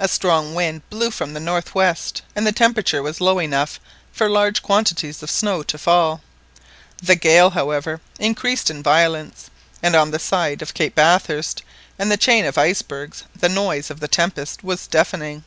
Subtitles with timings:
[0.00, 3.78] A strong wind blew from the north west, and the temperature was low enough
[4.10, 6.20] for large quantities of snow to fall;
[7.00, 11.62] the gale, however, increased in violence, and on the side of Cape Bathurst
[11.96, 15.44] and the chain of icebergs the noise of the tempest was deafening.